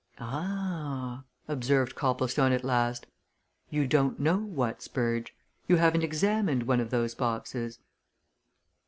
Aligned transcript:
"Ah!" 0.19 1.25
observed 1.47 1.93
Copplestone 1.93 2.51
at 2.53 2.63
last. 2.63 3.05
"You 3.69 3.85
don't 3.85 4.19
know 4.19 4.39
what, 4.39 4.81
Spurge? 4.81 5.35
You 5.67 5.75
haven't 5.75 6.03
examined 6.03 6.63
one 6.63 6.79
of 6.79 6.89
those 6.89 7.13
boxes?" 7.13 7.77